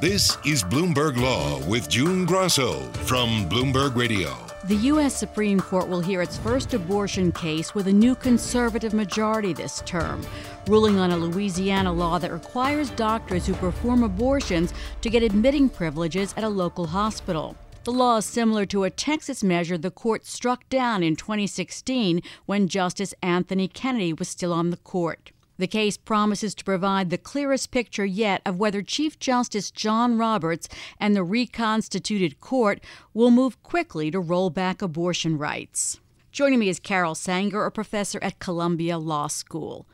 This 0.00 0.38
is 0.46 0.62
Bloomberg 0.62 1.20
Law 1.20 1.58
with 1.66 1.88
June 1.88 2.24
Grosso 2.24 2.82
from 3.04 3.48
Bloomberg 3.48 3.96
Radio. 3.96 4.32
The 4.66 4.76
U.S. 4.76 5.12
Supreme 5.12 5.58
Court 5.58 5.88
will 5.88 5.98
hear 5.98 6.22
its 6.22 6.38
first 6.38 6.72
abortion 6.72 7.32
case 7.32 7.74
with 7.74 7.88
a 7.88 7.92
new 7.92 8.14
conservative 8.14 8.94
majority 8.94 9.52
this 9.52 9.82
term, 9.86 10.24
ruling 10.68 11.00
on 11.00 11.10
a 11.10 11.16
Louisiana 11.16 11.92
law 11.92 12.16
that 12.20 12.30
requires 12.30 12.90
doctors 12.90 13.44
who 13.44 13.54
perform 13.54 14.04
abortions 14.04 14.72
to 15.00 15.10
get 15.10 15.24
admitting 15.24 15.68
privileges 15.68 16.32
at 16.36 16.44
a 16.44 16.48
local 16.48 16.86
hospital. 16.86 17.56
The 17.82 17.90
law 17.90 18.18
is 18.18 18.24
similar 18.24 18.66
to 18.66 18.84
a 18.84 18.90
Texas 18.90 19.42
measure 19.42 19.76
the 19.76 19.90
court 19.90 20.26
struck 20.26 20.68
down 20.68 21.02
in 21.02 21.16
2016 21.16 22.22
when 22.46 22.68
Justice 22.68 23.14
Anthony 23.20 23.66
Kennedy 23.66 24.12
was 24.12 24.28
still 24.28 24.52
on 24.52 24.70
the 24.70 24.76
court. 24.76 25.32
The 25.58 25.66
case 25.66 25.96
promises 25.96 26.54
to 26.54 26.64
provide 26.64 27.10
the 27.10 27.18
clearest 27.18 27.72
picture 27.72 28.06
yet 28.06 28.42
of 28.46 28.58
whether 28.58 28.80
Chief 28.80 29.18
Justice 29.18 29.72
John 29.72 30.16
Roberts 30.16 30.68
and 31.00 31.16
the 31.16 31.24
reconstituted 31.24 32.40
court 32.40 32.80
will 33.12 33.32
move 33.32 33.60
quickly 33.64 34.12
to 34.12 34.20
roll 34.20 34.50
back 34.50 34.80
abortion 34.80 35.36
rights. 35.36 35.98
Joining 36.30 36.60
me 36.60 36.68
is 36.68 36.78
Carol 36.78 37.16
Sanger, 37.16 37.64
a 37.64 37.72
professor 37.72 38.20
at 38.22 38.38
Columbia 38.38 38.98
Law 38.98 39.26
School. 39.26 39.86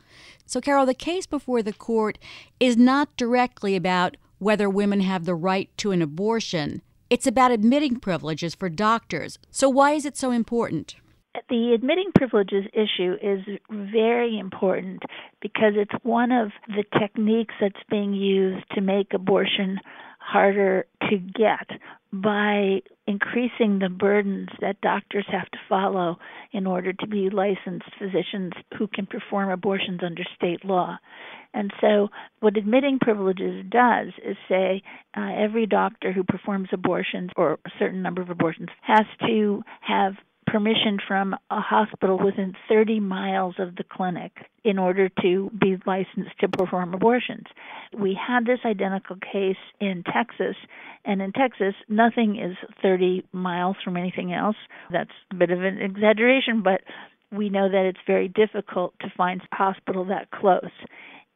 So, 0.45 0.61
Carol, 0.61 0.85
the 0.85 0.93
case 0.93 1.25
before 1.25 1.63
the 1.63 1.73
court 1.73 2.19
is 2.59 2.77
not 2.77 3.15
directly 3.17 3.75
about 3.75 4.17
whether 4.37 4.69
women 4.69 4.99
have 4.99 5.25
the 5.25 5.33
right 5.33 5.75
to 5.77 5.89
an 5.91 6.03
abortion. 6.03 6.83
It's 7.09 7.25
about 7.25 7.51
admitting 7.51 7.99
privileges 7.99 8.53
for 8.53 8.69
doctors. 8.69 9.39
So, 9.49 9.69
why 9.69 9.93
is 9.93 10.05
it 10.05 10.15
so 10.15 10.29
important? 10.29 10.95
The 11.49 11.73
admitting 11.73 12.11
privileges 12.15 12.65
issue 12.73 13.15
is 13.21 13.41
very 13.69 14.39
important 14.39 15.03
because 15.41 15.73
it's 15.75 16.03
one 16.03 16.31
of 16.31 16.51
the 16.67 16.83
techniques 16.99 17.53
that's 17.59 17.75
being 17.89 18.13
used 18.13 18.65
to 18.73 18.81
make 18.81 19.13
abortion 19.13 19.79
harder 20.19 20.85
to 21.09 21.17
get 21.17 21.69
by 22.11 22.81
increasing 23.07 23.79
the 23.79 23.89
burdens 23.89 24.49
that 24.61 24.81
doctors 24.81 25.25
have 25.31 25.49
to 25.51 25.57
follow 25.69 26.17
in 26.51 26.65
order 26.65 26.93
to 26.93 27.07
be 27.07 27.29
licensed 27.29 27.89
physicians 27.99 28.53
who 28.77 28.87
can 28.87 29.05
perform 29.05 29.51
abortions 29.51 29.99
under 30.03 30.23
state 30.35 30.65
law. 30.65 30.97
And 31.53 31.71
so, 31.79 32.09
what 32.39 32.57
admitting 32.57 32.99
privileges 32.99 33.65
does 33.69 34.07
is 34.25 34.35
say 34.49 34.81
uh, 35.15 35.31
every 35.37 35.67
doctor 35.67 36.11
who 36.11 36.23
performs 36.23 36.69
abortions 36.73 37.29
or 37.37 37.53
a 37.65 37.71
certain 37.77 38.01
number 38.01 38.21
of 38.21 38.29
abortions 38.29 38.69
has 38.81 39.05
to 39.27 39.61
have 39.81 40.13
permission 40.45 40.99
from 41.07 41.33
a 41.49 41.59
hospital 41.59 42.17
within 42.17 42.53
30 42.69 42.99
miles 42.99 43.55
of 43.59 43.75
the 43.75 43.83
clinic 43.83 44.31
in 44.63 44.79
order 44.79 45.09
to 45.21 45.51
be 45.59 45.77
licensed 45.85 46.39
to 46.39 46.47
perform 46.47 46.93
abortions. 46.93 47.45
We 47.97 48.15
had 48.15 48.45
this 48.45 48.59
identical 48.65 49.17
case 49.17 49.57
in 49.79 50.03
Texas, 50.03 50.55
and 51.03 51.21
in 51.21 51.31
Texas, 51.31 51.75
nothing 51.87 52.37
is 52.37 52.57
30 52.81 53.25
miles 53.31 53.77
from 53.83 53.97
anything 53.97 54.33
else. 54.33 54.57
That's 54.91 55.11
a 55.31 55.35
bit 55.35 55.51
of 55.51 55.63
an 55.63 55.79
exaggeration, 55.79 56.63
but 56.63 56.81
we 57.31 57.49
know 57.49 57.69
that 57.69 57.85
it's 57.85 57.99
very 58.07 58.27
difficult 58.27 58.93
to 59.01 59.11
find 59.15 59.41
a 59.41 59.55
hospital 59.55 60.05
that 60.05 60.31
close. 60.31 60.71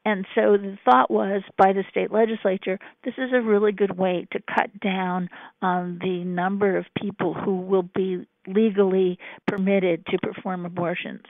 And 0.06 0.26
so 0.34 0.58
the 0.58 0.78
thought 0.86 1.12
was 1.12 1.44
by 1.58 1.74
the 1.74 1.84
state 1.92 2.12
legislature, 2.12 2.80
this 3.04 3.16
is 3.18 3.32
a 3.34 3.42
really 3.42 3.72
good 3.72 3.98
way 3.98 4.28
to 4.32 4.40
cut 4.40 4.80
down 4.80 5.30
on 5.62 6.00
the 6.02 6.24
number 6.24 6.78
of 6.78 6.86
people 7.00 7.34
who 7.34 7.62
will 7.62 7.84
be 7.84 8.26
legally 8.54 9.18
permitted 9.48 10.06
to 10.08 10.18
perform 10.20 10.66
abortions. 10.66 11.24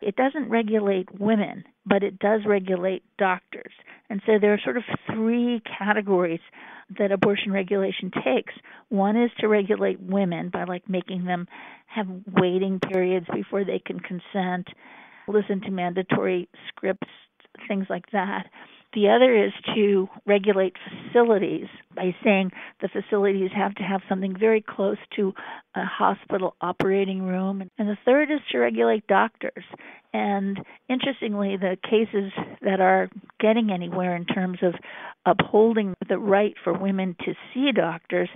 It 0.00 0.16
doesn't 0.16 0.48
regulate 0.48 1.20
women, 1.20 1.64
but 1.84 2.02
it 2.02 2.18
does 2.18 2.40
regulate 2.46 3.02
doctors. 3.18 3.72
And 4.08 4.22
so 4.24 4.38
there 4.40 4.54
are 4.54 4.60
sort 4.64 4.78
of 4.78 4.84
three 5.12 5.60
categories 5.78 6.40
that 6.98 7.12
abortion 7.12 7.52
regulation 7.52 8.10
takes. 8.24 8.54
One 8.88 9.16
is 9.16 9.30
to 9.38 9.48
regulate 9.48 10.00
women 10.00 10.48
by 10.48 10.64
like 10.64 10.88
making 10.88 11.26
them 11.26 11.46
have 11.86 12.06
waiting 12.26 12.80
periods 12.80 13.26
before 13.32 13.64
they 13.64 13.78
can 13.78 14.00
consent, 14.00 14.68
listen 15.28 15.60
to 15.60 15.70
mandatory 15.70 16.48
scripts 16.68 17.08
things 17.68 17.86
like 17.88 18.10
that. 18.12 18.46
The 18.92 19.08
other 19.08 19.36
is 19.36 19.52
to 19.74 20.08
regulate 20.26 20.74
facilities 20.88 21.66
by 21.94 22.14
saying 22.24 22.50
the 22.80 22.88
facilities 22.88 23.50
have 23.54 23.74
to 23.76 23.82
have 23.82 24.00
something 24.08 24.36
very 24.36 24.60
close 24.60 24.98
to 25.16 25.32
a 25.74 25.84
hospital 25.84 26.56
operating 26.60 27.22
room. 27.22 27.70
And 27.78 27.88
the 27.88 27.98
third 28.04 28.30
is 28.30 28.40
to 28.50 28.58
regulate 28.58 29.06
doctors. 29.06 29.64
And 30.12 30.58
interestingly, 30.88 31.56
the 31.56 31.76
cases 31.88 32.32
that 32.62 32.80
are 32.80 33.08
getting 33.38 33.70
anywhere 33.70 34.16
in 34.16 34.24
terms 34.24 34.58
of 34.62 34.74
upholding 35.24 35.94
the 36.08 36.18
right 36.18 36.54
for 36.64 36.72
women 36.72 37.14
to 37.24 37.34
see 37.54 37.70
doctors 37.72 38.28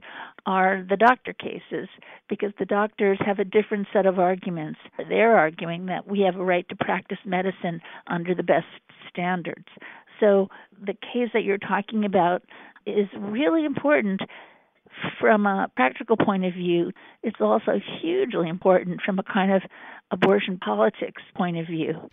are 0.47 0.86
the 0.88 0.97
doctor 0.97 1.32
cases 1.32 1.88
because 2.28 2.53
the 2.59 2.65
doctors 2.65 3.19
have 3.25 3.38
a 3.38 3.44
different 3.44 3.88
set 3.92 4.06
of 4.06 4.19
arguments. 4.19 4.78
They're 5.09 5.36
arguing 5.36 5.86
that 5.86 6.06
we 6.06 6.21
have 6.21 6.36
a 6.36 6.44
right 6.44 6.69
to 6.69 6.76
practice 6.76 7.19
medicine 7.25 7.81
under 8.06 8.34
the 8.34 8.42
best 8.42 8.66
standards. 9.09 9.66
So 10.20 10.48
the 10.80 10.94
case 10.94 11.30
that 11.32 11.44
you're 11.44 11.58
talking 11.58 12.04
about 12.04 12.42
is 12.86 13.08
really 13.19 13.64
important 13.64 14.20
from 15.20 15.47
a 15.47 15.69
practical 15.76 16.16
point 16.16 16.44
of 16.44 16.54
view. 16.54 16.92
It's 17.22 17.41
also 17.41 17.80
hugely 18.00 18.48
important 18.48 19.00
from 19.03 19.19
a 19.19 19.22
kind 19.22 19.53
of 19.53 19.62
abortion 20.10 20.58
politics 20.58 21.22
point 21.34 21.56
of 21.56 21.66
view. 21.66 22.10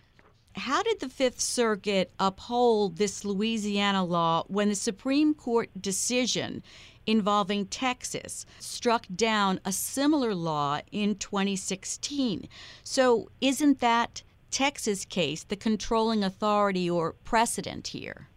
How 0.54 0.82
did 0.82 1.00
the 1.00 1.08
Fifth 1.08 1.40
Circuit 1.40 2.12
uphold 2.18 2.98
this 2.98 3.24
Louisiana 3.24 4.04
law 4.04 4.44
when 4.48 4.68
the 4.68 4.74
Supreme 4.74 5.32
Court 5.34 5.70
decision 5.80 6.62
involving 7.06 7.66
Texas 7.66 8.44
struck 8.58 9.06
down 9.14 9.60
a 9.64 9.72
similar 9.72 10.34
law 10.34 10.80
in 10.90 11.14
2016? 11.14 12.48
So, 12.84 13.30
isn't 13.40 13.80
that 13.80 14.22
Texas 14.52 15.04
case 15.04 15.42
the 15.44 15.56
controlling 15.56 16.22
authority 16.22 16.88
or 16.88 17.14
precedent 17.24 17.88
here? 17.88 18.28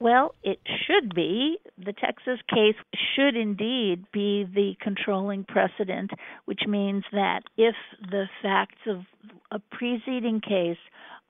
Well, 0.00 0.34
it 0.42 0.60
should 0.86 1.14
be. 1.14 1.58
The 1.78 1.94
Texas 1.94 2.38
case 2.52 2.74
should 3.14 3.36
indeed 3.36 4.04
be 4.12 4.44
the 4.44 4.74
controlling 4.80 5.44
precedent, 5.44 6.10
which 6.44 6.62
means 6.68 7.04
that 7.12 7.40
if 7.56 7.74
the 8.10 8.26
facts 8.42 8.80
of 8.86 9.02
a 9.50 9.58
preceding 9.70 10.40
case 10.40 10.78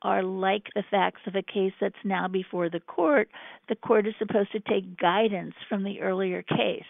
are 0.02 0.22
like 0.22 0.64
the 0.74 0.82
facts 0.90 1.20
of 1.26 1.34
a 1.34 1.42
case 1.42 1.72
that's 1.80 1.94
now 2.04 2.26
before 2.26 2.68
the 2.68 2.80
court, 2.80 3.28
the 3.68 3.76
court 3.76 4.06
is 4.06 4.14
supposed 4.18 4.52
to 4.52 4.60
take 4.60 4.98
guidance 4.98 5.54
from 5.68 5.84
the 5.84 6.00
earlier 6.00 6.42
case. 6.42 6.82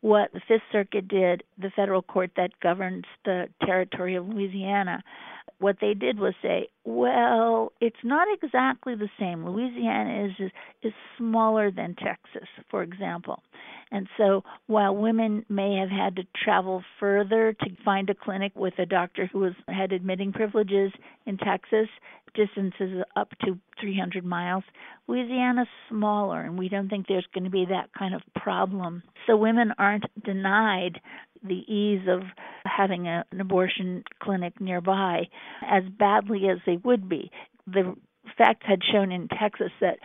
What 0.00 0.32
the 0.32 0.40
Fifth 0.46 0.62
Circuit 0.70 1.08
did, 1.08 1.44
the 1.58 1.70
federal 1.74 2.02
court 2.02 2.32
that 2.36 2.50
governs 2.60 3.04
the 3.24 3.48
territory 3.64 4.16
of 4.16 4.28
Louisiana, 4.28 5.02
what 5.64 5.76
they 5.80 5.94
did 5.94 6.18
was 6.20 6.34
say, 6.42 6.68
well, 6.84 7.72
it's 7.80 8.04
not 8.04 8.28
exactly 8.30 8.94
the 8.94 9.08
same. 9.18 9.48
Louisiana 9.48 10.26
is 10.26 10.50
is 10.82 10.92
smaller 11.16 11.70
than 11.70 11.94
Texas, 11.94 12.46
for 12.70 12.82
example. 12.82 13.42
And 13.90 14.06
so 14.18 14.44
while 14.66 14.94
women 14.94 15.46
may 15.48 15.76
have 15.76 15.88
had 15.88 16.16
to 16.16 16.24
travel 16.44 16.82
further 17.00 17.54
to 17.54 17.70
find 17.82 18.10
a 18.10 18.14
clinic 18.14 18.52
with 18.54 18.74
a 18.78 18.84
doctor 18.84 19.26
who 19.32 19.38
was 19.38 19.54
had 19.66 19.92
admitting 19.92 20.34
privileges 20.34 20.92
in 21.24 21.38
Texas, 21.38 21.88
distances 22.34 23.02
up 23.16 23.30
to 23.46 23.58
300 23.80 24.22
miles, 24.22 24.64
Louisiana's 25.08 25.68
smaller 25.88 26.42
and 26.42 26.58
we 26.58 26.68
don't 26.68 26.90
think 26.90 27.06
there's 27.06 27.26
going 27.32 27.44
to 27.44 27.50
be 27.50 27.64
that 27.70 27.88
kind 27.98 28.14
of 28.14 28.20
problem. 28.36 29.02
So 29.26 29.34
women 29.34 29.72
aren't 29.78 30.04
denied 30.24 31.00
the 31.44 31.62
ease 31.72 32.08
of 32.08 32.22
having 32.66 33.06
a, 33.06 33.24
an 33.30 33.40
abortion 33.40 34.02
clinic 34.20 34.60
nearby 34.60 35.28
as 35.62 35.84
badly 35.98 36.48
as 36.48 36.58
they 36.66 36.76
would 36.78 37.08
be. 37.08 37.30
The 37.66 37.94
facts 38.38 38.64
had 38.66 38.80
shown 38.90 39.12
in 39.12 39.28
Texas 39.28 39.70
that 39.80 39.98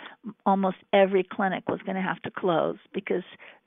almost 0.46 0.78
every 0.94 1.24
clinic 1.24 1.64
was 1.68 1.80
going 1.86 1.96
to 1.96 2.02
have 2.02 2.22
to 2.24 2.32
close 2.32 2.78
because 2.94 3.24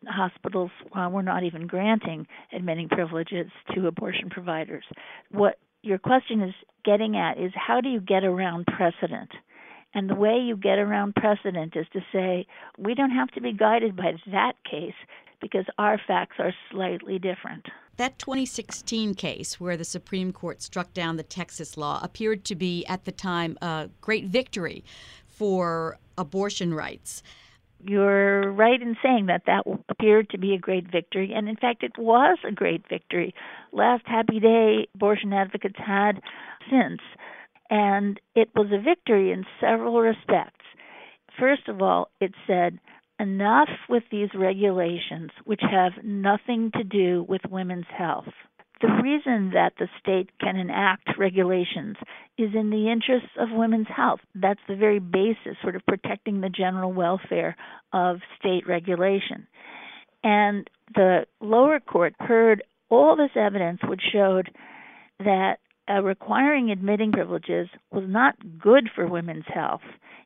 hospitals 0.07 0.71
uh, 0.95 1.09
were 1.11 1.23
not 1.23 1.45
even 1.45 1.67
granting 1.67 2.27
admitting 2.55 2.89
privileges 2.89 3.51
to 3.75 3.87
abortion 3.87 4.29
providers. 4.31 4.85
What 5.31 5.59
your 5.83 5.99
question 5.99 6.43
is 6.43 6.55
getting 6.85 7.17
at 7.17 7.39
is 7.39 7.53
how 7.55 7.81
do 7.81 7.89
you 7.89 8.01
get 8.01 8.25
around 8.25 8.67
precedent? 8.67 9.31
And 9.95 10.09
the 10.09 10.15
way 10.15 10.39
you 10.39 10.57
get 10.57 10.79
around 10.79 11.15
precedent 11.15 11.75
is 11.77 11.87
to 11.93 12.01
say, 12.13 12.47
we 12.79 12.95
don't 12.95 13.11
have 13.11 13.31
to 13.33 13.41
be 13.41 13.53
guided 13.53 13.97
by 13.97 14.13
that 14.31 14.55
case 14.69 14.95
because 15.41 15.67
our 15.77 16.01
facts 16.07 16.37
are 16.39 16.53
slightly 16.71 17.19
different. 17.19 17.67
That 17.97 18.19
2016 18.19 19.15
case 19.15 19.61
where 19.61 19.77
the 19.77 19.85
Supreme 19.85 20.33
Court 20.33 20.63
struck 20.63 20.95
down 20.95 21.17
the 21.17 21.23
Texas 21.23 21.77
law 21.77 22.01
appeared 22.03 22.45
to 22.47 22.55
be, 22.55 22.87
at 22.87 23.05
the 23.05 23.13
time, 23.13 23.59
a 23.61 23.91
great 24.01 24.27
victory 24.27 24.83
for 25.27 25.99
abortion 26.17 26.73
rights. 26.73 27.23
You're 27.85 28.53
right 28.53 28.81
in 28.81 28.97
saying 29.03 29.27
that 29.27 29.43
that 29.47 29.65
appeared 29.89 30.31
to 30.31 30.39
be 30.39 30.55
a 30.55 30.59
great 30.59 30.91
victory, 30.91 31.33
and 31.35 31.49
in 31.49 31.57
fact, 31.57 31.83
it 31.83 31.99
was 31.99 32.39
a 32.49 32.53
great 32.53 32.89
victory. 32.89 33.35
Last 33.73 34.05
happy 34.07 34.39
day 34.39 34.87
abortion 34.95 35.33
advocates 35.33 35.79
had 35.79 36.23
since, 36.71 37.01
and 37.73 38.21
it 38.35 38.51
was 38.55 38.67
a 38.71 38.83
victory 38.83 39.33
in 39.33 39.47
several 39.59 39.99
respects. 39.99 40.61
First 41.41 41.69
of 41.69 41.81
all, 41.81 42.11
it 42.21 42.35
said 42.47 42.79
enough 43.19 43.71
with 43.89 44.03
these 44.11 44.29
regulations 44.35 45.31
which 45.47 45.63
have 45.63 45.93
nothing 46.05 46.71
to 46.75 46.85
do 46.85 47.25
with 47.27 47.41
women's 47.51 47.87
health. 47.89 48.29
The 48.83 49.01
reason 49.03 49.53
that 49.55 49.73
the 49.79 49.89
state 49.99 50.29
can 50.39 50.57
enact 50.57 51.17
regulations 51.17 51.97
is 52.37 52.51
in 52.55 52.69
the 52.69 52.91
interests 52.93 53.31
of 53.39 53.49
women's 53.51 53.87
health. 53.89 54.21
That's 54.35 54.61
the 54.69 54.77
very 54.77 54.99
basis, 54.99 55.57
sort 55.63 55.77
of 55.77 55.87
protecting 55.87 56.43
the 56.43 56.51
general 56.51 56.93
welfare 56.93 57.57
of 57.95 58.19
state 58.39 58.69
regulation. 58.69 59.47
And 60.23 60.69
the 60.95 61.25
lower 61.41 61.81
court 61.81 62.15
heard 62.19 62.65
all 62.91 63.17
this 63.17 63.31
evidence 63.35 63.81
which 63.83 64.03
showed 64.13 64.51
that 65.21 65.57
uh, 65.93 66.03
requiring 66.03 66.71
admitting 66.71 67.13
privileges 67.13 67.69
was 67.91 68.05
not 68.07 68.35
good 68.59 68.89
for 68.95 69.07
women's 69.07 69.45
health. 69.47 69.83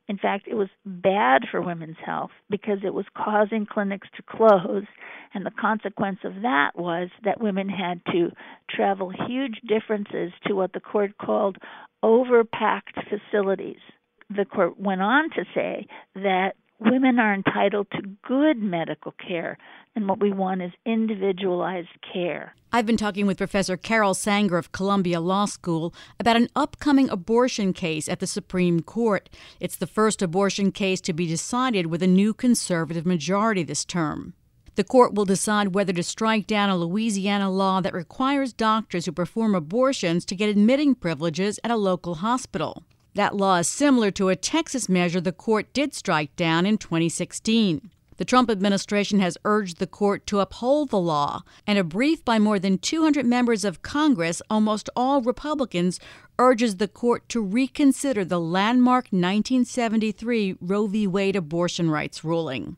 In 0.07 0.17
fact, 0.17 0.47
it 0.47 0.55
was 0.55 0.69
bad 0.85 1.41
for 1.51 1.61
women's 1.61 1.97
health 2.05 2.31
because 2.49 2.79
it 2.85 2.93
was 2.93 3.05
causing 3.15 3.65
clinics 3.65 4.07
to 4.15 4.23
close, 4.23 4.85
and 5.33 5.45
the 5.45 5.51
consequence 5.51 6.19
of 6.23 6.41
that 6.43 6.71
was 6.75 7.09
that 7.25 7.41
women 7.41 7.67
had 7.67 8.01
to 8.13 8.31
travel 8.69 9.11
huge 9.27 9.59
differences 9.67 10.31
to 10.45 10.53
what 10.53 10.71
the 10.71 10.79
court 10.79 11.17
called 11.17 11.57
overpacked 12.03 13.03
facilities. 13.09 13.81
The 14.29 14.45
court 14.45 14.79
went 14.79 15.01
on 15.01 15.29
to 15.31 15.43
say 15.53 15.87
that 16.15 16.53
women 16.79 17.19
are 17.19 17.33
entitled 17.33 17.87
to 17.91 18.01
good 18.27 18.57
medical 18.61 19.13
care, 19.25 19.57
and 19.95 20.07
what 20.07 20.19
we 20.19 20.31
want 20.31 20.61
is 20.61 20.71
individualized 20.85 21.89
care. 22.13 22.53
I've 22.71 22.85
been 22.85 22.97
talking 22.97 23.25
with 23.25 23.37
Professor 23.37 23.77
Carol 23.77 24.13
Sanger 24.13 24.57
of 24.57 24.71
Columbia 24.71 25.19
Law 25.19 25.45
School 25.45 25.93
about 26.19 26.35
an 26.35 26.49
upcoming 26.55 27.09
abortion 27.09 27.73
case 27.73 28.07
at 28.07 28.19
the 28.19 28.27
Supreme 28.27 28.81
Court. 28.81 29.29
It's 29.59 29.77
the 29.77 29.87
first 29.87 30.21
abortion 30.21 30.71
case 30.71 31.01
to 31.01 31.13
be 31.13 31.27
decided 31.27 31.87
with 31.87 32.03
a 32.03 32.07
new 32.07 32.33
conservative 32.33 33.05
majority 33.05 33.63
this 33.63 33.85
term. 33.85 34.33
The 34.75 34.83
court 34.83 35.15
will 35.15 35.25
decide 35.25 35.73
whether 35.73 35.93
to 35.93 36.03
strike 36.03 36.45
down 36.45 36.69
a 36.69 36.77
Louisiana 36.77 37.49
law 37.49 37.81
that 37.81 37.95
requires 37.95 38.53
doctors 38.53 39.07
who 39.07 39.11
perform 39.11 39.55
abortions 39.55 40.23
to 40.25 40.35
get 40.35 40.49
admitting 40.49 40.93
privileges 40.93 41.59
at 41.63 41.71
a 41.71 41.75
local 41.75 42.15
hospital. 42.15 42.83
That 43.17 43.35
law 43.35 43.57
is 43.57 43.67
similar 43.67 44.11
to 44.11 44.29
a 44.29 44.35
Texas 44.35 44.87
measure 44.87 45.19
the 45.19 45.31
court 45.31 45.73
did 45.73 45.95
strike 45.95 46.35
down 46.35 46.67
in 46.67 46.77
2016. 46.77 47.89
The 48.17 48.25
Trump 48.25 48.47
administration 48.47 49.21
has 49.21 49.39
urged 49.43 49.79
the 49.79 49.87
court 49.87 50.27
to 50.27 50.39
uphold 50.39 50.91
the 50.91 50.99
law, 50.99 51.41
and 51.65 51.79
a 51.79 51.83
brief 51.83 52.23
by 52.23 52.37
more 52.37 52.59
than 52.59 52.77
200 52.77 53.25
members 53.25 53.65
of 53.65 53.81
Congress, 53.81 54.39
almost 54.51 54.91
all 54.95 55.23
Republicans, 55.23 55.99
urges 56.37 56.77
the 56.77 56.87
court 56.87 57.27
to 57.29 57.41
reconsider 57.41 58.23
the 58.23 58.39
landmark 58.39 59.05
1973 59.05 60.57
Roe 60.61 60.85
v. 60.85 61.07
Wade 61.07 61.35
abortion 61.35 61.89
rights 61.89 62.23
ruling. 62.23 62.77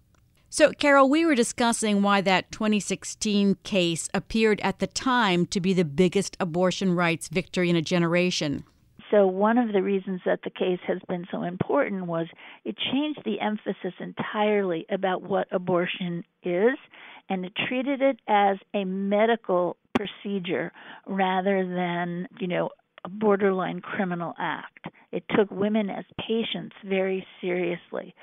So, 0.49 0.71
Carol, 0.71 1.09
we 1.09 1.25
were 1.25 1.35
discussing 1.35 2.01
why 2.01 2.21
that 2.21 2.49
2016 2.53 3.57
case 3.63 4.07
appeared 4.13 4.61
at 4.61 4.79
the 4.79 4.87
time 4.87 5.45
to 5.47 5.59
be 5.59 5.73
the 5.73 5.83
biggest 5.83 6.37
abortion 6.39 6.95
rights 6.95 7.27
victory 7.27 7.69
in 7.69 7.75
a 7.75 7.81
generation. 7.81 8.63
So, 9.11 9.25
one 9.25 9.57
of 9.57 9.73
the 9.73 9.81
reasons 9.81 10.21
that 10.25 10.41
the 10.43 10.49
case 10.51 10.79
has 10.87 10.99
been 11.07 11.25
so 11.31 11.43
important 11.43 12.05
was 12.05 12.27
it 12.63 12.75
changed 12.91 13.21
the 13.25 13.39
emphasis 13.39 13.93
entirely 13.99 14.85
about 14.89 15.23
what 15.23 15.47
abortion 15.51 16.23
is, 16.43 16.77
and 17.29 17.45
it 17.45 17.53
treated 17.67 18.01
it 18.01 18.19
as 18.27 18.57
a 18.73 18.85
medical 18.85 19.77
procedure 19.95 20.71
rather 21.07 21.65
than, 21.65 22.27
you 22.39 22.47
know, 22.47 22.69
a 23.03 23.09
borderline 23.09 23.81
criminal 23.81 24.33
act. 24.37 24.87
It 25.11 25.23
took 25.35 25.49
women 25.49 25.89
as 25.89 26.05
patients 26.19 26.75
very 26.85 27.25
seriously. 27.41 28.13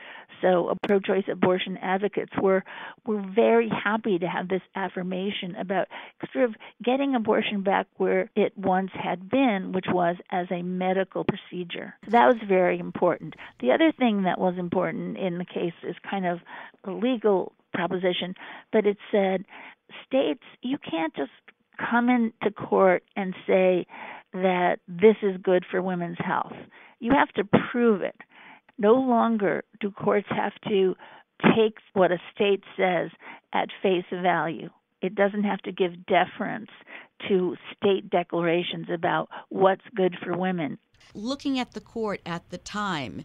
So, 0.41 0.69
uh, 0.69 0.75
pro-choice 0.87 1.25
abortion 1.31 1.79
advocates 1.79 2.33
were 2.41 2.63
were 3.07 3.23
very 3.35 3.69
happy 3.69 4.19
to 4.19 4.27
have 4.27 4.49
this 4.49 4.63
affirmation 4.75 5.57
about 5.57 5.89
sort 6.33 6.45
of 6.45 6.55
getting 6.85 7.15
abortion 7.15 7.63
back 7.63 7.87
where 7.97 8.31
it 8.37 8.57
once 8.57 8.91
had 8.93 9.29
been, 9.29 9.73
which 9.73 9.87
was 9.89 10.17
as 10.31 10.47
a 10.51 10.63
medical 10.63 11.25
procedure. 11.25 11.95
So 12.05 12.11
that 12.13 12.27
was 12.27 12.37
very 12.47 12.79
important. 12.79 13.35
The 13.61 13.73
other 13.73 13.93
thing 13.93 14.23
that 14.23 14.39
was 14.39 14.55
important 14.59 15.17
in 15.17 15.39
the 15.39 15.45
case 15.45 15.75
is 15.83 15.97
kind 16.09 16.27
of 16.27 16.41
a 16.85 16.91
legal 16.91 17.53
proposition, 17.73 18.35
but 18.73 18.87
it 18.87 18.99
said 19.11 19.45
states 20.07 20.43
you 20.63 20.79
can't 20.79 21.15
just 21.15 21.31
come 21.79 22.09
into 22.09 22.51
court 22.55 23.03
and 23.17 23.35
say 23.47 23.87
that 24.43 24.79
this 24.89 25.17
is 25.23 25.37
good 25.43 25.65
for 25.71 25.83
women's 25.83 26.19
health. 26.19 26.53
You 27.01 27.13
have 27.13 27.29
to 27.35 27.45
prove 27.71 28.03
it. 28.03 28.17
No 28.79 28.95
longer 28.95 29.65
do 29.81 29.91
courts 29.91 30.29
have 30.31 30.53
to 30.69 30.95
take 31.55 31.77
what 31.95 32.13
a 32.13 32.19
state 32.35 32.63
says 32.77 33.11
at 33.53 33.69
face 33.83 34.05
value. 34.11 34.71
It 35.03 35.15
doesn't 35.15 35.45
have 35.45 35.61
to 35.63 35.73
give 35.73 36.07
deference 36.07 36.71
to 37.29 37.57
state 37.77 38.11
declarations 38.11 38.87
about 38.93 39.29
what's 39.49 39.85
good 39.95 40.17
for 40.23 40.37
women. 40.37 40.79
Looking 41.15 41.59
at 41.59 41.73
the 41.73 41.81
court 41.81 42.21
at 42.27 42.49
the 42.51 42.59
time, 42.59 43.25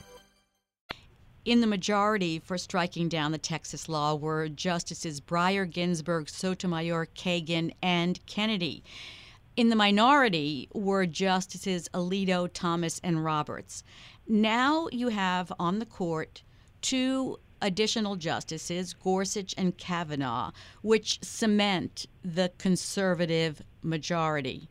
in 1.45 1.61
the 1.61 1.67
majority 1.67 2.39
for 2.39 2.57
striking 2.57 3.09
down 3.09 3.31
the 3.31 3.37
Texas 3.37 3.89
law 3.89 4.15
were 4.15 4.47
Justices 4.47 5.19
Breyer, 5.19 5.69
Ginsburg, 5.69 6.29
Sotomayor, 6.29 7.07
Kagan, 7.15 7.73
and 7.81 8.23
Kennedy. 8.25 8.83
In 9.57 9.69
the 9.69 9.75
minority 9.75 10.69
were 10.73 11.05
Justices 11.05 11.89
Alito, 11.93 12.49
Thomas, 12.53 13.01
and 13.03 13.23
Roberts. 13.23 13.83
Now 14.27 14.87
you 14.91 15.09
have 15.09 15.51
on 15.59 15.79
the 15.79 15.85
court 15.85 16.43
two 16.81 17.37
additional 17.61 18.15
justices, 18.15 18.93
Gorsuch 18.93 19.53
and 19.57 19.77
Kavanaugh, 19.77 20.51
which 20.81 21.19
cement 21.21 22.05
the 22.23 22.51
conservative 22.57 23.61
majority. 23.81 24.69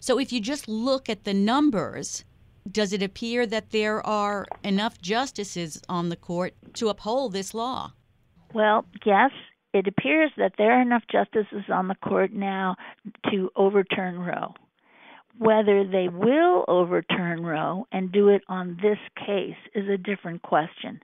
So 0.00 0.18
if 0.18 0.32
you 0.32 0.40
just 0.40 0.68
look 0.68 1.08
at 1.08 1.24
the 1.24 1.34
numbers, 1.34 2.24
does 2.70 2.92
it 2.92 3.02
appear 3.02 3.46
that 3.46 3.70
there 3.70 4.04
are 4.06 4.46
enough 4.62 5.00
justices 5.00 5.82
on 5.88 6.08
the 6.08 6.16
court 6.16 6.54
to 6.74 6.88
uphold 6.88 7.32
this 7.32 7.54
law? 7.54 7.92
Well, 8.54 8.84
yes, 9.04 9.30
it 9.72 9.86
appears 9.88 10.30
that 10.36 10.54
there 10.58 10.72
are 10.72 10.82
enough 10.82 11.04
justices 11.10 11.64
on 11.72 11.88
the 11.88 11.94
court 11.96 12.32
now 12.32 12.76
to 13.30 13.50
overturn 13.56 14.18
Roe. 14.18 14.54
Whether 15.38 15.84
they 15.84 16.08
will 16.08 16.64
overturn 16.68 17.42
Roe 17.42 17.86
and 17.90 18.12
do 18.12 18.28
it 18.28 18.42
on 18.48 18.78
this 18.82 18.98
case 19.16 19.56
is 19.74 19.88
a 19.88 19.96
different 19.96 20.42
question. 20.42 21.00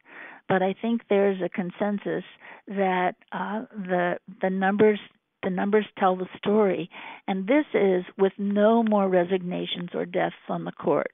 But 0.48 0.62
I 0.62 0.74
think 0.80 1.02
there's 1.08 1.40
a 1.42 1.48
consensus 1.48 2.24
that 2.68 3.14
uh, 3.32 3.64
the 3.70 4.18
the 4.40 4.50
numbers 4.50 5.00
the 5.42 5.50
numbers 5.50 5.86
tell 5.98 6.16
the 6.16 6.28
story, 6.36 6.90
and 7.26 7.46
this 7.46 7.64
is 7.72 8.04
with 8.18 8.32
no 8.38 8.82
more 8.82 9.08
resignations 9.08 9.90
or 9.94 10.04
deaths 10.04 10.34
on 10.48 10.64
the 10.64 10.72
court 10.72 11.12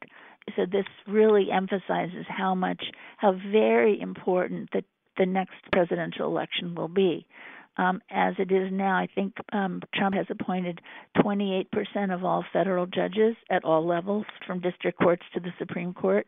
so 0.56 0.66
this 0.70 0.86
really 1.06 1.48
emphasizes 1.50 2.26
how 2.28 2.54
much 2.54 2.82
how 3.16 3.32
very 3.50 4.00
important 4.00 4.70
that 4.72 4.84
the 5.16 5.26
next 5.26 5.54
presidential 5.72 6.26
election 6.26 6.74
will 6.74 6.88
be. 6.88 7.26
Um, 7.76 8.00
as 8.10 8.34
it 8.38 8.52
is 8.52 8.70
now, 8.70 8.96
I 8.96 9.08
think 9.12 9.34
um, 9.52 9.82
Trump 9.94 10.14
has 10.14 10.26
appointed 10.30 10.80
28% 11.16 11.66
of 12.14 12.24
all 12.24 12.44
federal 12.52 12.86
judges 12.86 13.34
at 13.50 13.64
all 13.64 13.84
levels, 13.84 14.26
from 14.46 14.60
district 14.60 14.98
courts 14.98 15.22
to 15.34 15.40
the 15.40 15.52
Supreme 15.58 15.92
Court. 15.92 16.26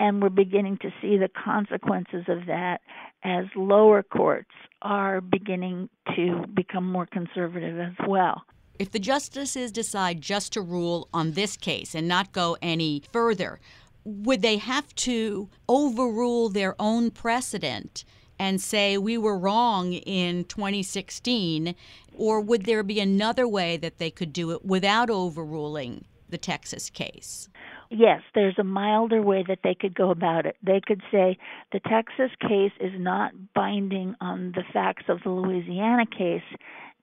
And 0.00 0.20
we're 0.20 0.30
beginning 0.30 0.78
to 0.82 0.90
see 1.00 1.16
the 1.18 1.28
consequences 1.28 2.24
of 2.26 2.46
that 2.46 2.80
as 3.22 3.44
lower 3.54 4.02
courts 4.02 4.50
are 4.80 5.20
beginning 5.20 5.88
to 6.16 6.44
become 6.52 6.90
more 6.90 7.06
conservative 7.06 7.78
as 7.78 7.94
well. 8.08 8.42
If 8.82 8.90
the 8.90 8.98
justices 8.98 9.70
decide 9.70 10.20
just 10.20 10.54
to 10.54 10.60
rule 10.60 11.06
on 11.14 11.34
this 11.34 11.56
case 11.56 11.94
and 11.94 12.08
not 12.08 12.32
go 12.32 12.56
any 12.60 13.04
further, 13.12 13.60
would 14.04 14.42
they 14.42 14.56
have 14.56 14.92
to 15.06 15.48
overrule 15.68 16.48
their 16.48 16.74
own 16.80 17.12
precedent 17.12 18.04
and 18.40 18.60
say 18.60 18.98
we 18.98 19.16
were 19.16 19.38
wrong 19.38 19.92
in 19.92 20.46
2016? 20.46 21.76
Or 22.16 22.40
would 22.40 22.64
there 22.64 22.82
be 22.82 22.98
another 22.98 23.46
way 23.46 23.76
that 23.76 23.98
they 23.98 24.10
could 24.10 24.32
do 24.32 24.50
it 24.50 24.64
without 24.64 25.10
overruling 25.10 26.04
the 26.28 26.36
Texas 26.36 26.90
case? 26.90 27.48
Yes, 27.88 28.22
there's 28.34 28.58
a 28.58 28.64
milder 28.64 29.22
way 29.22 29.44
that 29.46 29.60
they 29.62 29.76
could 29.76 29.94
go 29.94 30.10
about 30.10 30.44
it. 30.44 30.56
They 30.60 30.80
could 30.84 31.02
say 31.12 31.38
the 31.70 31.78
Texas 31.78 32.32
case 32.40 32.72
is 32.80 32.98
not 32.98 33.30
binding 33.54 34.16
on 34.20 34.50
the 34.56 34.64
facts 34.72 35.04
of 35.08 35.20
the 35.22 35.30
Louisiana 35.30 36.06
case 36.06 36.42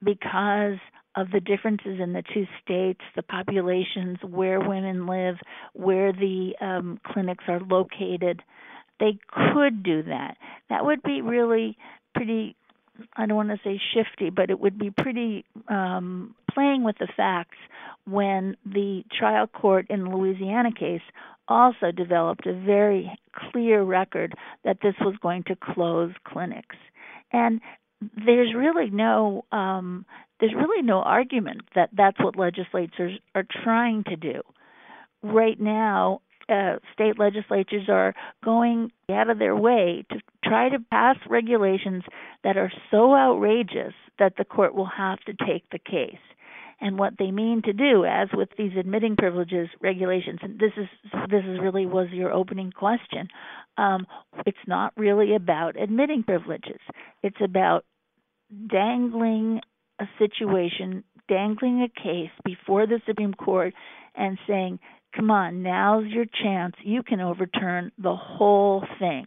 because 0.03 0.77
of 1.15 1.31
the 1.31 1.39
differences 1.39 1.99
in 1.99 2.13
the 2.13 2.23
two 2.33 2.45
states, 2.63 3.01
the 3.15 3.23
populations, 3.23 4.17
where 4.21 4.59
women 4.59 5.07
live, 5.07 5.37
where 5.73 6.13
the 6.13 6.53
um, 6.61 6.99
clinics 7.05 7.45
are 7.47 7.59
located. 7.59 8.41
They 8.99 9.17
could 9.27 9.81
do 9.83 10.03
that. 10.03 10.37
That 10.69 10.85
would 10.85 11.01
be 11.03 11.21
really 11.21 11.77
pretty 12.13 12.55
I 13.15 13.25
don't 13.25 13.37
want 13.37 13.49
to 13.49 13.59
say 13.63 13.79
shifty, 13.93 14.29
but 14.29 14.49
it 14.49 14.59
would 14.59 14.77
be 14.77 14.91
pretty 14.91 15.45
um, 15.67 16.35
playing 16.53 16.83
with 16.83 16.97
the 16.97 17.07
facts 17.15 17.57
when 18.05 18.57
the 18.65 19.03
trial 19.17 19.47
court 19.47 19.87
in 19.89 20.03
the 20.03 20.09
Louisiana 20.09 20.71
case 20.71 21.01
also 21.47 21.91
developed 21.91 22.45
a 22.45 22.53
very 22.53 23.11
clear 23.33 23.83
record 23.83 24.35
that 24.63 24.77
this 24.81 24.95
was 25.01 25.15
going 25.21 25.43
to 25.43 25.55
close 25.55 26.11
clinics. 26.25 26.75
And 27.31 27.61
there's 28.01 28.53
really 28.55 28.89
no 28.89 29.45
um, 29.51 30.05
there's 30.39 30.53
really 30.53 30.83
no 30.83 31.01
argument 31.01 31.61
that 31.75 31.89
that's 31.93 32.19
what 32.19 32.37
legislatures 32.37 33.19
are 33.35 33.45
trying 33.63 34.03
to 34.05 34.15
do. 34.15 34.41
Right 35.21 35.59
now, 35.59 36.21
uh, 36.47 36.77
state 36.93 37.19
legislatures 37.19 37.89
are 37.89 38.13
going 38.43 38.91
out 39.11 39.29
of 39.29 39.37
their 39.37 39.55
way 39.55 40.05
to 40.11 40.19
try 40.43 40.69
to 40.69 40.79
pass 40.89 41.17
regulations 41.29 42.03
that 42.43 42.57
are 42.57 42.71
so 42.89 43.13
outrageous 43.13 43.93
that 44.17 44.33
the 44.37 44.45
court 44.45 44.73
will 44.73 44.89
have 44.97 45.19
to 45.21 45.33
take 45.45 45.69
the 45.71 45.79
case. 45.79 46.17
And 46.81 46.98
what 46.98 47.13
they 47.19 47.31
mean 47.31 47.62
to 47.65 47.74
do, 47.74 48.05
as 48.05 48.29
with 48.33 48.50
these 48.57 48.71
admitting 48.79 49.17
privileges 49.17 49.67
regulations, 49.81 50.39
and 50.41 50.57
this 50.57 50.71
is 50.77 50.88
this 51.29 51.43
is 51.45 51.59
really 51.62 51.86
was 51.86 52.07
your 52.12 52.31
opening 52.31 52.71
question. 52.71 53.27
Um, 53.77 54.07
it's 54.45 54.57
not 54.65 54.93
really 54.95 55.36
about 55.36 55.81
admitting 55.81 56.24
privileges. 56.24 56.79
It's 57.21 57.41
about 57.43 57.83
dangling 58.69 59.59
a 60.00 60.05
situation, 60.17 61.03
dangling 61.27 61.81
a 61.81 61.89
case 61.89 62.31
before 62.45 62.88
the 62.88 63.01
Supreme 63.05 63.33
Court, 63.33 63.74
and 64.15 64.38
saying 64.48 64.79
Come 65.15 65.31
on, 65.31 65.63
now's 65.63 66.05
your 66.05 66.25
chance. 66.25 66.75
You 66.83 67.03
can 67.03 67.19
overturn 67.19 67.91
the 67.98 68.15
whole 68.15 68.83
thing. 69.00 69.25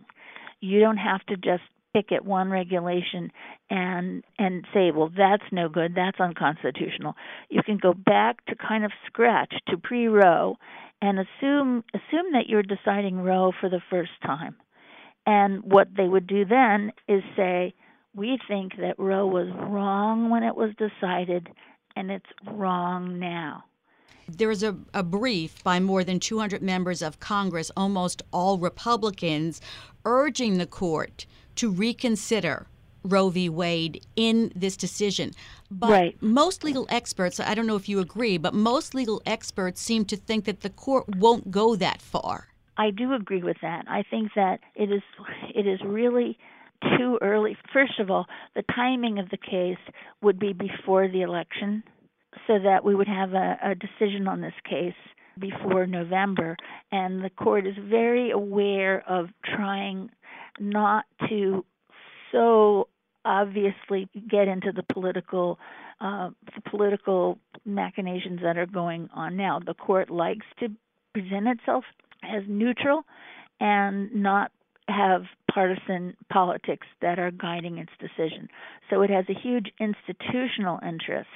You 0.60 0.80
don't 0.80 0.96
have 0.96 1.24
to 1.26 1.36
just 1.36 1.62
pick 1.94 2.12
at 2.12 2.24
one 2.24 2.50
regulation 2.50 3.30
and 3.70 4.24
and 4.38 4.64
say, 4.72 4.90
well, 4.90 5.10
that's 5.16 5.44
no 5.52 5.68
good, 5.68 5.94
that's 5.94 6.20
unconstitutional. 6.20 7.14
You 7.50 7.62
can 7.62 7.78
go 7.78 7.92
back 7.92 8.44
to 8.46 8.54
kind 8.56 8.84
of 8.84 8.92
scratch 9.06 9.54
to 9.68 9.76
pre-Roe 9.76 10.56
and 11.00 11.18
assume 11.18 11.84
assume 11.94 12.32
that 12.32 12.48
you're 12.48 12.62
deciding 12.62 13.20
Roe 13.20 13.52
for 13.60 13.68
the 13.68 13.82
first 13.90 14.12
time. 14.24 14.56
And 15.26 15.62
what 15.62 15.88
they 15.96 16.08
would 16.08 16.26
do 16.26 16.44
then 16.44 16.92
is 17.08 17.22
say, 17.36 17.74
we 18.14 18.38
think 18.48 18.72
that 18.78 18.98
Roe 18.98 19.26
was 19.26 19.48
wrong 19.70 20.30
when 20.30 20.42
it 20.42 20.56
was 20.56 20.70
decided 20.76 21.48
and 21.96 22.10
it's 22.10 22.26
wrong 22.46 23.18
now. 23.18 23.64
There 24.38 24.50
is 24.50 24.62
a, 24.62 24.76
a 24.94 25.02
brief 25.02 25.62
by 25.62 25.80
more 25.80 26.04
than 26.04 26.20
200 26.20 26.62
members 26.62 27.02
of 27.02 27.20
Congress, 27.20 27.70
almost 27.76 28.22
all 28.32 28.58
Republicans, 28.58 29.60
urging 30.04 30.58
the 30.58 30.66
court 30.66 31.26
to 31.56 31.70
reconsider 31.70 32.66
Roe 33.04 33.28
v. 33.30 33.48
Wade 33.48 34.04
in 34.16 34.52
this 34.54 34.76
decision. 34.76 35.32
But 35.70 35.90
right. 35.90 36.22
most 36.22 36.62
legal 36.64 36.86
experts, 36.88 37.40
I 37.40 37.54
don't 37.54 37.66
know 37.66 37.76
if 37.76 37.88
you 37.88 37.98
agree, 37.98 38.38
but 38.38 38.54
most 38.54 38.94
legal 38.94 39.20
experts 39.26 39.80
seem 39.80 40.04
to 40.06 40.16
think 40.16 40.44
that 40.44 40.60
the 40.60 40.70
court 40.70 41.16
won't 41.16 41.50
go 41.50 41.74
that 41.76 42.00
far. 42.00 42.48
I 42.76 42.90
do 42.90 43.12
agree 43.12 43.42
with 43.42 43.58
that. 43.62 43.84
I 43.88 44.02
think 44.08 44.30
that 44.34 44.60
it 44.74 44.90
is 44.90 45.02
it 45.54 45.66
is 45.66 45.80
really 45.84 46.38
too 46.96 47.18
early. 47.20 47.56
First 47.72 48.00
of 48.00 48.10
all, 48.10 48.26
the 48.54 48.62
timing 48.74 49.18
of 49.18 49.28
the 49.30 49.36
case 49.36 49.78
would 50.22 50.38
be 50.38 50.52
before 50.52 51.06
the 51.06 51.22
election 51.22 51.82
so 52.46 52.58
that 52.58 52.84
we 52.84 52.94
would 52.94 53.08
have 53.08 53.34
a, 53.34 53.58
a 53.62 53.74
decision 53.74 54.26
on 54.28 54.40
this 54.40 54.54
case 54.68 54.94
before 55.38 55.86
November. 55.86 56.56
And 56.90 57.24
the 57.24 57.30
court 57.30 57.66
is 57.66 57.74
very 57.78 58.30
aware 58.30 59.02
of 59.08 59.28
trying 59.44 60.10
not 60.58 61.04
to 61.28 61.64
so 62.30 62.88
obviously 63.24 64.08
get 64.28 64.48
into 64.48 64.72
the 64.72 64.82
political 64.82 65.58
uh, 66.00 66.30
the 66.56 66.68
political 66.68 67.38
machinations 67.64 68.40
that 68.42 68.56
are 68.56 68.66
going 68.66 69.08
on 69.14 69.36
now. 69.36 69.60
The 69.64 69.74
court 69.74 70.10
likes 70.10 70.46
to 70.58 70.68
present 71.14 71.46
itself 71.46 71.84
as 72.24 72.42
neutral 72.48 73.02
and 73.60 74.12
not 74.12 74.50
have 74.88 75.22
partisan 75.52 76.16
politics 76.28 76.86
that 77.02 77.20
are 77.20 77.30
guiding 77.30 77.78
its 77.78 77.92
decision. 78.00 78.48
So 78.90 79.02
it 79.02 79.10
has 79.10 79.26
a 79.28 79.38
huge 79.38 79.72
institutional 79.78 80.80
interest 80.86 81.28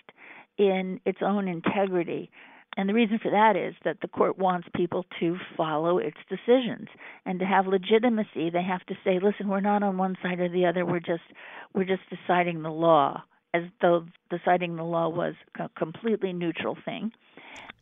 in 0.58 1.00
its 1.04 1.18
own 1.22 1.48
integrity. 1.48 2.30
And 2.76 2.88
the 2.88 2.94
reason 2.94 3.18
for 3.22 3.30
that 3.30 3.56
is 3.56 3.75
that 3.84 3.98
the 4.02 4.08
court 4.08 4.38
wants 4.38 4.68
people 4.75 5.06
to 5.20 5.38
follow 5.56 5.98
its 5.98 6.18
decisions 6.28 6.88
and 7.25 7.38
to 7.40 7.46
have 7.46 7.66
legitimacy. 7.66 8.50
They 8.50 8.62
have 8.62 8.84
to 8.86 8.94
say, 9.02 9.18
"Listen, 9.18 9.48
we're 9.48 9.60
not 9.60 9.82
on 9.82 9.96
one 9.96 10.16
side 10.22 10.40
or 10.40 10.48
the 10.48 10.66
other. 10.66 10.84
We're 10.84 11.00
just 11.00 11.25
we're 11.72 11.84
just 11.84 12.02
deciding 12.10 12.62
the 12.62 12.70
law." 12.70 13.22
As 13.54 13.62
though 13.80 14.04
deciding 14.28 14.76
the 14.76 14.84
law 14.84 15.08
was 15.08 15.34
a 15.58 15.70
completely 15.70 16.34
neutral 16.34 16.76
thing. 16.84 17.12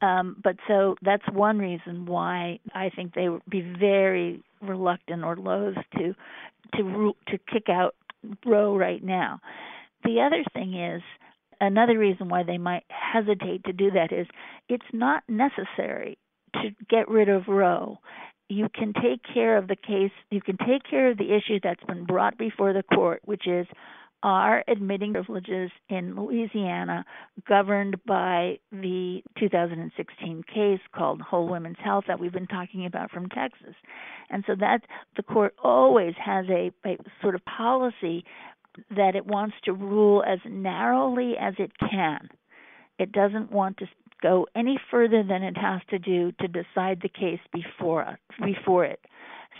Um, 0.02 0.36
but 0.42 0.56
so 0.68 0.94
that's 1.02 1.26
one 1.32 1.58
reason 1.58 2.06
why 2.06 2.60
I 2.74 2.90
think 2.90 3.14
they 3.14 3.28
would 3.28 3.42
be 3.48 3.62
very 3.62 4.42
reluctant 4.60 5.24
or 5.24 5.36
loath 5.36 5.76
to 5.96 6.14
to 6.76 7.14
to 7.28 7.38
kick 7.38 7.68
out 7.68 7.96
Roe 8.46 8.76
right 8.76 9.02
now. 9.02 9.40
The 10.04 10.20
other 10.20 10.44
thing 10.52 10.74
is 10.74 11.02
another 11.64 11.98
reason 11.98 12.28
why 12.28 12.42
they 12.42 12.58
might 12.58 12.84
hesitate 12.88 13.64
to 13.64 13.72
do 13.72 13.90
that 13.92 14.12
is 14.12 14.26
it's 14.68 14.84
not 14.92 15.22
necessary 15.28 16.18
to 16.54 16.70
get 16.88 17.08
rid 17.08 17.28
of 17.28 17.48
Roe. 17.48 17.98
You 18.48 18.68
can 18.72 18.92
take 18.92 19.20
care 19.32 19.56
of 19.56 19.68
the 19.68 19.76
case, 19.76 20.12
you 20.30 20.40
can 20.40 20.56
take 20.58 20.82
care 20.88 21.10
of 21.10 21.18
the 21.18 21.34
issue 21.34 21.58
that's 21.62 21.82
been 21.84 22.04
brought 22.04 22.38
before 22.38 22.72
the 22.72 22.82
court, 22.82 23.20
which 23.24 23.46
is 23.46 23.66
are 24.24 24.64
admitting 24.68 25.12
privileges 25.12 25.70
in 25.90 26.16
Louisiana 26.16 27.04
governed 27.46 27.96
by 28.06 28.58
the 28.72 29.20
2016 29.38 30.42
case 30.52 30.80
called 30.96 31.20
Whole 31.20 31.46
Women's 31.46 31.76
Health 31.84 32.04
that 32.08 32.18
we've 32.18 32.32
been 32.32 32.46
talking 32.46 32.86
about 32.86 33.10
from 33.10 33.28
Texas. 33.28 33.74
And 34.30 34.42
so 34.46 34.54
that 34.58 34.80
the 35.16 35.22
court 35.22 35.54
always 35.62 36.14
has 36.24 36.46
a, 36.48 36.72
a 36.86 36.96
sort 37.20 37.34
of 37.34 37.42
policy 37.44 38.24
that 38.90 39.14
it 39.14 39.26
wants 39.26 39.56
to 39.64 39.72
rule 39.72 40.22
as 40.26 40.38
narrowly 40.48 41.34
as 41.40 41.54
it 41.58 41.72
can. 41.78 42.28
It 42.98 43.12
doesn't 43.12 43.50
want 43.50 43.78
to 43.78 43.86
go 44.22 44.46
any 44.54 44.78
further 44.90 45.22
than 45.22 45.42
it 45.42 45.56
has 45.56 45.80
to 45.90 45.98
do 45.98 46.32
to 46.40 46.48
decide 46.48 47.00
the 47.02 47.08
case 47.08 47.40
before 47.52 48.18
before 48.42 48.84
it. 48.84 49.00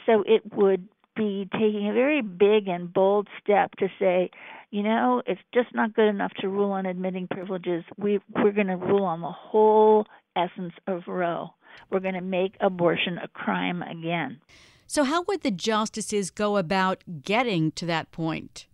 So 0.06 0.22
it 0.26 0.42
would 0.54 0.88
be 1.16 1.48
taking 1.52 1.88
a 1.88 1.92
very 1.92 2.22
big 2.22 2.68
and 2.68 2.92
bold 2.92 3.28
step 3.42 3.72
to 3.78 3.88
say, 3.98 4.30
you 4.70 4.82
know, 4.82 5.22
it's 5.26 5.40
just 5.52 5.68
not 5.74 5.94
good 5.94 6.08
enough 6.08 6.32
to 6.40 6.48
rule 6.48 6.72
on 6.72 6.86
admitting 6.86 7.28
privileges. 7.28 7.84
We 7.96 8.20
we're 8.34 8.52
going 8.52 8.68
to 8.68 8.76
rule 8.76 9.04
on 9.04 9.20
the 9.20 9.30
whole 9.30 10.06
essence 10.36 10.74
of 10.86 11.02
Roe. 11.06 11.50
We're 11.90 12.00
going 12.00 12.14
to 12.14 12.20
make 12.20 12.56
abortion 12.60 13.18
a 13.18 13.28
crime 13.28 13.82
again. 13.82 14.40
So 14.86 15.04
how 15.04 15.22
would 15.24 15.42
the 15.42 15.50
justices 15.50 16.30
go 16.30 16.56
about 16.56 17.02
getting 17.22 17.72
to 17.72 17.86
that 17.86 18.10
point? 18.10 18.66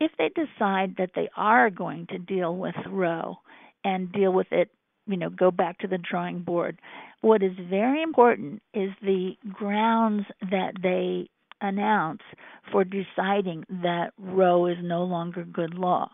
If 0.00 0.10
they 0.18 0.30
decide 0.30 0.96
that 0.98 1.10
they 1.14 1.28
are 1.36 1.70
going 1.70 2.06
to 2.08 2.18
deal 2.18 2.56
with 2.56 2.74
Roe 2.88 3.36
and 3.84 4.10
deal 4.12 4.32
with 4.32 4.48
it, 4.50 4.70
you 5.06 5.16
know, 5.16 5.30
go 5.30 5.50
back 5.50 5.78
to 5.78 5.86
the 5.86 5.98
drawing 5.98 6.40
board, 6.40 6.80
what 7.20 7.42
is 7.42 7.52
very 7.68 8.02
important 8.02 8.62
is 8.74 8.90
the 9.02 9.32
grounds 9.52 10.24
that 10.40 10.72
they 10.82 11.28
announce 11.60 12.22
for 12.72 12.84
deciding 12.84 13.64
that 13.68 14.12
Roe 14.18 14.66
is 14.66 14.78
no 14.82 15.04
longer 15.04 15.44
good 15.44 15.74
law. 15.74 16.10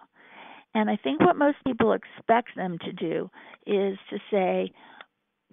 And 0.75 0.91
I 0.91 0.97
think 0.97 1.21
what 1.21 1.37
most 1.37 1.59
people 1.67 1.93
expect 1.93 2.57
them 2.57 2.79
to 2.85 2.93
do 2.93 3.31
is 3.67 3.97
to 4.11 4.19
say, 4.31 4.73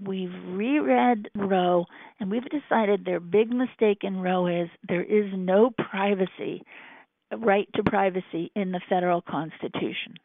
we've 0.03 0.33
reread 0.47 1.29
Roe 1.35 1.85
and 2.19 2.31
we've 2.31 2.49
decided 2.49 3.05
their 3.05 3.19
big 3.19 3.53
mistake 3.53 3.99
in 4.01 4.21
Roe 4.21 4.47
is 4.47 4.69
there 4.87 5.03
is 5.03 5.31
no 5.35 5.69
privacy, 5.69 6.63
right 7.37 7.67
to 7.75 7.83
privacy 7.83 8.51
in 8.55 8.71
the 8.71 8.81
federal 8.89 9.21
constitution. 9.21 10.15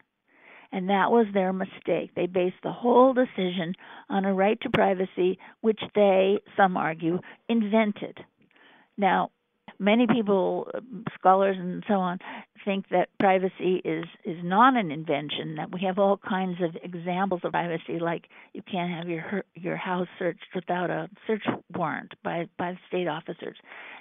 And 0.71 0.91
that 0.91 1.11
was 1.11 1.27
their 1.33 1.53
mistake. 1.53 2.11
They 2.15 2.27
based 2.27 2.62
the 2.62 2.73
whole 2.73 3.15
decision 3.15 3.75
on 4.11 4.25
a 4.25 4.35
right 4.35 4.61
to 4.61 4.71
privacy, 4.71 5.38
which 5.62 5.81
they, 5.95 6.38
some 6.57 6.77
argue, 6.77 7.21
invented. 7.49 8.19
Now, 8.97 9.31
many 9.78 10.06
people, 10.06 10.68
scholars 11.18 11.56
and 11.58 11.85
so 11.87 11.94
on, 11.94 12.18
think 12.64 12.88
that 12.90 13.08
privacy 13.18 13.80
is 13.85 14.04
is 14.25 14.38
not 14.42 14.76
an 14.76 14.90
invention. 14.90 15.56
That 15.56 15.73
we 15.73 15.80
have 15.87 15.99
all 15.99 16.18
kinds 16.18 16.58
of 16.62 16.76
examples 16.82 17.40
of 17.44 17.52
privacy, 17.52 17.99
like 18.00 18.25
you 18.52 18.62
can't 18.62 18.92
have 18.92 19.08
your 19.08 19.44
your 19.54 19.76
house 19.76 20.08
searched 20.18 20.47
without 20.54 20.90
a 20.90 21.08
search 21.26 21.44
warrant 21.75 22.14
by 22.23 22.49
by 22.58 22.78
state 22.88 23.08
officers, 23.08 23.56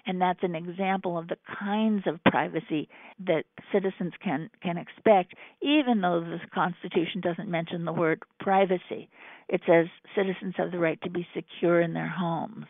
and 0.06 0.22
that's 0.22 0.44
an 0.44 0.56
example 0.56 1.18
of 1.18 1.28
the 1.28 1.38
kinds 1.60 2.04
of 2.08 2.24
privacy 2.26 2.90
that 3.26 3.44
citizens 3.72 4.14
can 4.24 4.50
can 4.62 4.78
expect, 4.78 5.34
even 5.62 6.02
though 6.02 6.20
the 6.20 6.40
Constitution 6.54 7.22
doesn't 7.22 7.50
mention 7.50 7.86
the 7.86 7.94
word 7.94 8.22
privacy. 8.40 9.10
It 9.50 9.62
says 9.66 9.88
citizens 10.16 10.56
have 10.58 10.72
the 10.72 10.80
right 10.80 11.02
to 11.04 11.10
be 11.10 11.26
secure 11.34 11.80
in 11.82 11.94
their 11.94 12.10
homes. 12.10 12.66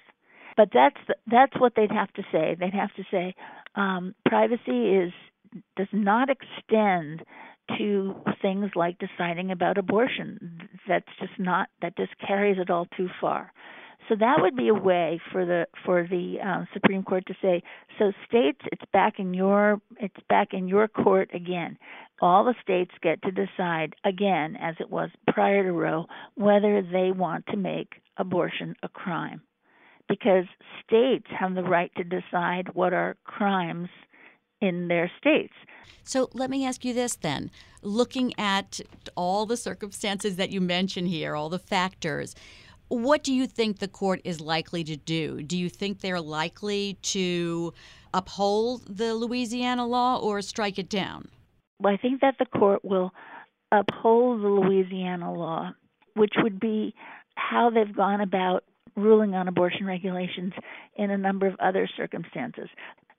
But 0.57 0.69
that's 0.73 1.19
that's 1.27 1.53
what 1.59 1.73
they'd 1.75 1.91
have 1.91 2.11
to 2.13 2.23
say. 2.31 2.57
They'd 2.59 2.73
have 2.73 2.93
to 2.95 3.03
say 3.11 3.35
um, 3.75 4.15
privacy 4.25 4.95
is 4.95 5.13
does 5.77 5.87
not 5.93 6.29
extend 6.29 7.23
to 7.77 8.15
things 8.41 8.71
like 8.75 8.97
deciding 8.97 9.51
about 9.51 9.77
abortion. 9.77 10.67
That's 10.87 11.05
just 11.19 11.37
not 11.37 11.69
that 11.81 11.95
just 11.95 12.13
carries 12.25 12.57
it 12.59 12.71
all 12.71 12.87
too 12.97 13.07
far. 13.21 13.51
So 14.09 14.15
that 14.19 14.37
would 14.39 14.55
be 14.55 14.69
a 14.69 14.73
way 14.73 15.19
for 15.31 15.45
the 15.45 15.67
for 15.85 16.07
the 16.09 16.37
uh, 16.43 16.65
Supreme 16.73 17.03
Court 17.03 17.25
to 17.27 17.35
say, 17.41 17.61
so 17.99 18.11
states, 18.27 18.61
it's 18.71 18.89
back 18.91 19.19
in 19.19 19.33
your 19.33 19.79
it's 19.99 20.15
back 20.27 20.53
in 20.53 20.67
your 20.67 20.87
court 20.87 21.29
again. 21.33 21.77
All 22.19 22.45
the 22.45 22.55
states 22.63 22.91
get 23.03 23.21
to 23.23 23.31
decide 23.31 23.95
again, 24.03 24.55
as 24.55 24.75
it 24.79 24.89
was 24.89 25.09
prior 25.27 25.63
to 25.63 25.71
Roe, 25.71 26.07
whether 26.35 26.81
they 26.81 27.11
want 27.11 27.45
to 27.47 27.57
make 27.57 27.89
abortion 28.17 28.75
a 28.81 28.89
crime 28.89 29.41
because 30.07 30.45
states 30.83 31.27
have 31.37 31.55
the 31.55 31.63
right 31.63 31.91
to 31.97 32.03
decide 32.03 32.73
what 32.73 32.93
are 32.93 33.17
crimes 33.23 33.89
in 34.61 34.87
their 34.87 35.11
states. 35.19 35.53
So 36.03 36.29
let 36.33 36.49
me 36.49 36.65
ask 36.65 36.83
you 36.83 36.93
this 36.93 37.15
then. 37.15 37.51
Looking 37.81 38.33
at 38.39 38.79
all 39.15 39.45
the 39.45 39.57
circumstances 39.57 40.35
that 40.37 40.49
you 40.49 40.61
mention 40.61 41.05
here, 41.05 41.35
all 41.35 41.49
the 41.49 41.59
factors, 41.59 42.35
what 42.87 43.23
do 43.23 43.33
you 43.33 43.47
think 43.47 43.79
the 43.79 43.87
court 43.87 44.21
is 44.23 44.39
likely 44.39 44.83
to 44.85 44.95
do? 44.95 45.43
Do 45.43 45.57
you 45.57 45.69
think 45.69 45.99
they're 45.99 46.21
likely 46.21 46.97
to 47.03 47.73
uphold 48.13 48.97
the 48.97 49.13
Louisiana 49.13 49.85
law 49.85 50.17
or 50.17 50.41
strike 50.41 50.79
it 50.79 50.89
down? 50.89 51.29
Well, 51.79 51.93
I 51.93 51.97
think 51.97 52.21
that 52.21 52.35
the 52.39 52.45
court 52.45 52.83
will 52.83 53.11
uphold 53.71 54.41
the 54.41 54.47
Louisiana 54.47 55.33
law, 55.33 55.73
which 56.15 56.33
would 56.37 56.59
be 56.59 56.95
how 57.35 57.69
they've 57.69 57.95
gone 57.95 58.21
about 58.21 58.63
ruling 58.97 59.35
on 59.35 59.47
abortion 59.47 59.85
regulations 59.85 60.53
in 60.95 61.11
a 61.11 61.17
number 61.17 61.47
of 61.47 61.55
other 61.59 61.87
circumstances. 61.95 62.67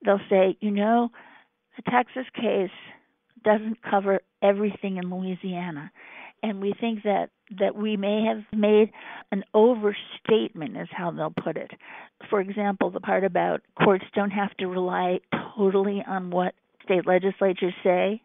They'll 0.04 0.20
say, 0.28 0.56
you 0.60 0.70
know, 0.70 1.10
the 1.76 1.90
Texas 1.90 2.26
case 2.34 2.70
doesn't 3.44 3.78
cover 3.88 4.20
everything 4.42 4.96
in 4.96 5.10
Louisiana. 5.10 5.90
And 6.42 6.60
we 6.60 6.74
think 6.78 7.02
that, 7.04 7.30
that 7.58 7.74
we 7.74 7.96
may 7.96 8.24
have 8.24 8.44
made 8.56 8.92
an 9.32 9.44
overstatement, 9.54 10.76
is 10.76 10.88
how 10.90 11.10
they'll 11.10 11.30
put 11.42 11.56
it. 11.56 11.70
For 12.28 12.40
example, 12.40 12.90
the 12.90 13.00
part 13.00 13.24
about 13.24 13.62
courts 13.82 14.04
don't 14.14 14.30
have 14.30 14.56
to 14.58 14.66
rely 14.66 15.20
totally 15.56 16.04
on 16.06 16.30
what 16.30 16.54
state 16.84 17.06
legislatures 17.06 17.74
say 17.82 18.22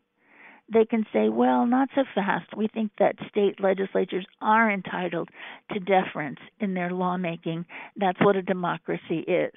they 0.73 0.85
can 0.85 1.05
say, 1.13 1.29
well, 1.29 1.65
not 1.65 1.89
so 1.95 2.03
fast. 2.15 2.55
We 2.55 2.67
think 2.67 2.91
that 2.99 3.15
state 3.29 3.59
legislatures 3.59 4.25
are 4.41 4.71
entitled 4.71 5.29
to 5.71 5.79
deference 5.79 6.39
in 6.59 6.73
their 6.73 6.91
lawmaking. 6.91 7.65
That's 7.95 8.19
what 8.21 8.35
a 8.35 8.41
democracy 8.41 9.19
is. 9.19 9.53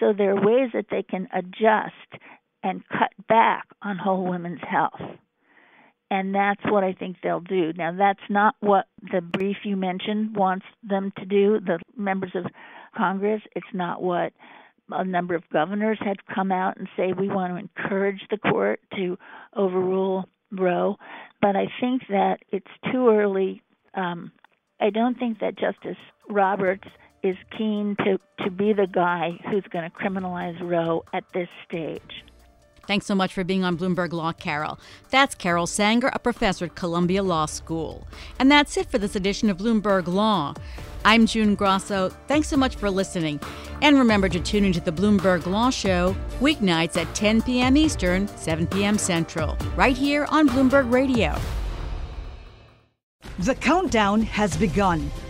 So 0.00 0.12
there 0.16 0.36
are 0.36 0.40
ways 0.40 0.70
that 0.74 0.86
they 0.90 1.02
can 1.02 1.28
adjust 1.32 2.22
and 2.62 2.86
cut 2.88 3.12
back 3.28 3.66
on 3.82 3.98
whole 3.98 4.24
women's 4.24 4.60
health. 4.68 5.00
And 6.10 6.34
that's 6.34 6.60
what 6.64 6.84
I 6.84 6.92
think 6.92 7.16
they'll 7.22 7.40
do. 7.40 7.72
Now, 7.72 7.96
that's 7.96 8.20
not 8.28 8.54
what 8.60 8.86
the 9.10 9.22
brief 9.22 9.56
you 9.64 9.76
mentioned 9.76 10.36
wants 10.36 10.66
them 10.82 11.12
to 11.18 11.24
do, 11.24 11.58
the 11.58 11.78
members 11.96 12.32
of 12.34 12.44
Congress. 12.94 13.40
It's 13.56 13.66
not 13.72 14.02
what 14.02 14.32
a 14.90 15.04
number 15.04 15.34
of 15.34 15.48
governors 15.50 15.98
had 16.00 16.18
come 16.26 16.52
out 16.52 16.76
and 16.76 16.88
say 16.96 17.12
we 17.12 17.28
want 17.28 17.52
to 17.52 17.58
encourage 17.58 18.20
the 18.30 18.36
court 18.36 18.80
to 18.96 19.16
overrule 19.56 20.26
Roe, 20.52 20.96
but 21.40 21.56
I 21.56 21.66
think 21.80 22.02
that 22.08 22.38
it's 22.50 22.66
too 22.92 23.08
early. 23.08 23.62
Um, 23.94 24.32
I 24.80 24.90
don't 24.90 25.18
think 25.18 25.40
that 25.40 25.56
Justice 25.58 25.96
Roberts 26.28 26.88
is 27.22 27.36
keen 27.56 27.96
to, 28.04 28.18
to 28.44 28.50
be 28.50 28.72
the 28.72 28.86
guy 28.86 29.38
who's 29.50 29.64
going 29.70 29.88
to 29.88 29.96
criminalize 29.96 30.60
Roe 30.60 31.04
at 31.12 31.24
this 31.32 31.48
stage. 31.68 32.24
Thanks 32.86 33.06
so 33.06 33.14
much 33.14 33.32
for 33.32 33.44
being 33.44 33.64
on 33.64 33.78
Bloomberg 33.78 34.12
Law, 34.12 34.32
Carol. 34.32 34.78
That's 35.10 35.34
Carol 35.34 35.66
Sanger, 35.66 36.10
a 36.12 36.18
professor 36.18 36.64
at 36.64 36.74
Columbia 36.74 37.22
Law 37.22 37.46
School. 37.46 38.06
And 38.38 38.50
that's 38.50 38.76
it 38.76 38.90
for 38.90 38.98
this 38.98 39.14
edition 39.14 39.48
of 39.48 39.58
Bloomberg 39.58 40.06
Law. 40.08 40.54
I'm 41.04 41.26
June 41.26 41.54
Grosso. 41.54 42.10
Thanks 42.28 42.48
so 42.48 42.56
much 42.56 42.76
for 42.76 42.90
listening. 42.90 43.40
And 43.82 43.98
remember 43.98 44.28
to 44.28 44.38
tune 44.40 44.64
into 44.64 44.80
the 44.80 44.92
Bloomberg 44.92 45.46
Law 45.46 45.70
Show 45.70 46.16
weeknights 46.40 47.00
at 47.00 47.12
10 47.14 47.42
p.m. 47.42 47.76
Eastern, 47.76 48.28
7 48.28 48.66
p.m. 48.68 48.98
Central, 48.98 49.56
right 49.74 49.96
here 49.96 50.26
on 50.30 50.48
Bloomberg 50.48 50.92
Radio. 50.92 51.36
The 53.40 53.54
countdown 53.56 54.22
has 54.22 54.56
begun. 54.56 55.10